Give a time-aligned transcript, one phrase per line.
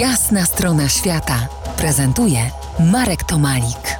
[0.00, 2.38] Jasna strona świata prezentuje
[2.92, 3.98] Marek Tomalik.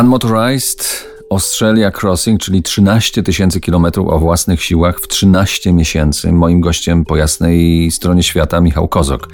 [0.00, 6.32] Unmotorized Australia Crossing, czyli 13 tysięcy kilometrów o własnych siłach w 13 miesięcy.
[6.32, 9.28] Moim gościem po jasnej stronie świata Michał Kozok.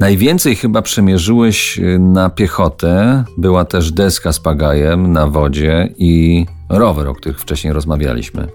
[0.00, 3.24] Najwięcej chyba przemierzyłeś y, na piechotę.
[3.38, 8.48] Była też deska z pagajem na wodzie i rower, o których wcześniej rozmawialiśmy.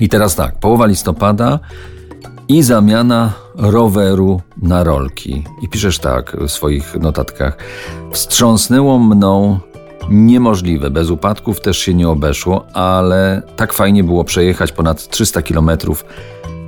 [0.00, 1.58] I teraz tak, połowa listopada
[2.50, 5.44] i zamiana roweru na rolki.
[5.62, 7.56] I piszesz tak w swoich notatkach.
[8.12, 9.58] Wstrząsnęło mną
[10.08, 10.90] niemożliwe.
[10.90, 16.04] Bez upadków też się nie obeszło, ale tak fajnie było przejechać ponad 300 kilometrów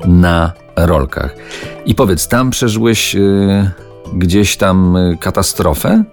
[0.05, 1.35] na rolkach.
[1.87, 3.71] I powiedz, tam przeżyłeś yy,
[4.15, 6.05] gdzieś tam y, katastrofę?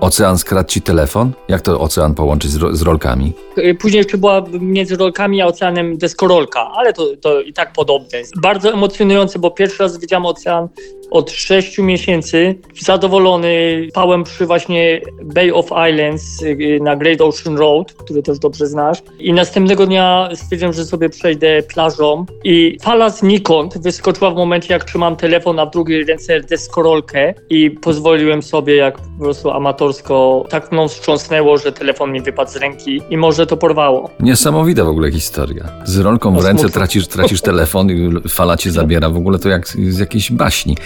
[0.00, 1.32] Ocean skradł ci telefon?
[1.48, 3.32] Jak to ocean połączyć z, z rolkami?
[3.78, 8.18] Później jeszcze była między rolkami a oceanem deskorolka, ale to, to i tak podobne.
[8.42, 10.68] Bardzo emocjonujące, bo pierwszy raz widziałem ocean
[11.10, 12.54] od 6 miesięcy.
[12.80, 18.66] Zadowolony spałem przy właśnie Bay of Islands y, na Great Ocean Road, który też dobrze
[18.66, 18.98] znasz.
[19.18, 24.84] I następnego dnia stwierdziłem, że sobie przejdę plażą i fala znikąd wyskoczyła w momencie, jak
[24.84, 30.72] trzymam telefon, a w drugiej ręce deskorolkę i pozwoliłem sobie, jak po prostu amatorsko, tak
[30.72, 34.10] mną wstrząsnęło, że telefon mi wypadł z ręki i może to porwało.
[34.20, 35.68] Niesamowita w ogóle historia.
[35.84, 39.10] Z rolką w ręce tracisz, tracisz telefon i fala cię zabiera.
[39.10, 40.76] W ogóle to jak z jakiejś baśni.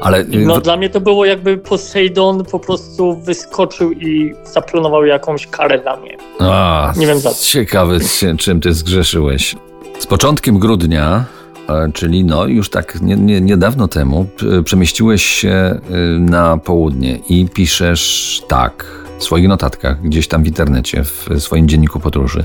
[0.00, 0.20] Ale...
[0.20, 5.78] Y, no dla mnie to było jakby Poseidon po prostu wyskoczył i zaplanował jakąś karę
[5.78, 6.16] dla mnie.
[6.40, 7.44] A, nie wiem za co.
[7.44, 7.98] Ciekawy,
[8.38, 9.56] czym ty zgrzeszyłeś.
[9.98, 11.24] Z początkiem grudnia
[11.68, 14.26] e, czyli no już tak nie, nie, niedawno temu
[14.64, 21.04] przemieściłeś się y, na południe i piszesz tak w swoich notatkach, gdzieś tam w internecie,
[21.04, 22.44] w swoim dzienniku podróży.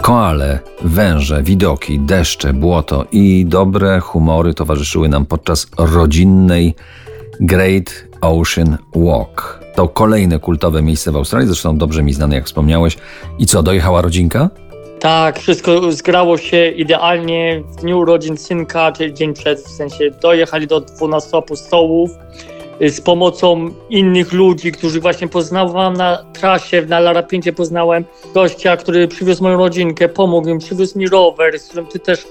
[0.00, 6.74] Koale, węże, widoki, deszcze, błoto i dobre humory towarzyszyły nam podczas rodzinnej
[7.40, 9.60] Great Ocean Walk.
[9.74, 12.96] To kolejne kultowe miejsce w Australii, zresztą dobrze mi znane, jak wspomniałeś.
[13.38, 14.50] I co, dojechała rodzinka?
[15.00, 20.66] Tak, wszystko zgrało się idealnie w dniu urodzin synka, czyli dzień przed, w sensie dojechali
[20.66, 22.10] do 12 apostołów.
[22.82, 28.04] Y, z pomocą innych ludzi, którzy właśnie poznałam na trasie, na Larapięcie poznałem
[28.34, 32.26] gościa, który przywiózł moją rodzinkę, pomógł im, przywiózł mi rower, z którym ty też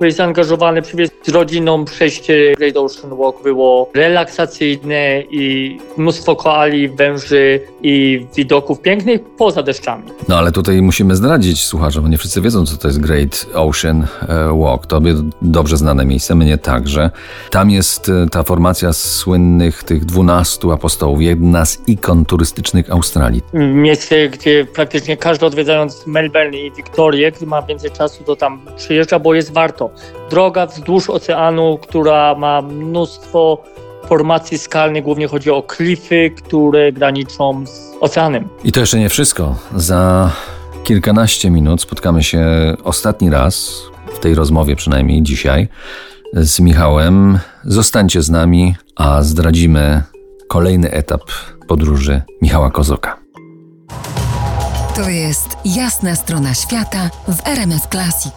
[0.00, 7.60] byłeś zaangażowany, przywieźć z rodziną przejście Great Ocean Walk było relaksacyjne i mnóstwo koali, węży
[7.82, 10.02] i widoków pięknych poza deszczami.
[10.28, 14.06] No ale tutaj musimy zdradzić słuchaczom, bo nie wszyscy wiedzą, co to jest Great Ocean
[14.28, 14.86] e, Walk.
[14.86, 15.00] To
[15.42, 17.10] dobrze znane miejsce, mnie także.
[17.50, 23.42] Tam jest e, ta formacja słynnych tych dwunastu apostołów, jedna z ikon turystycznych Australii.
[23.52, 29.18] Miejsce, gdzie praktycznie każdy odwiedzając Melbourne i Victorię, gdy ma więcej czasu, to tam przyjeżdża,
[29.18, 29.89] bo jest warto.
[30.30, 33.62] Droga wzdłuż oceanu, która ma mnóstwo
[34.06, 38.48] formacji skalnych, głównie chodzi o klify, które graniczą z oceanem.
[38.64, 39.56] I to jeszcze nie wszystko.
[39.76, 40.30] Za
[40.84, 42.46] kilkanaście minut spotkamy się
[42.84, 43.82] ostatni raz,
[44.14, 45.68] w tej rozmowie przynajmniej dzisiaj,
[46.32, 47.38] z Michałem.
[47.64, 50.02] Zostańcie z nami, a zdradzimy
[50.48, 51.22] kolejny etap
[51.68, 53.20] podróży Michała Kozoka.
[54.96, 58.34] To jest jasna strona świata w RMS Classic.